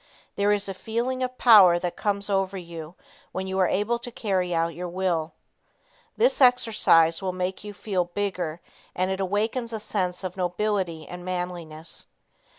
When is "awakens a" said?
9.19-9.79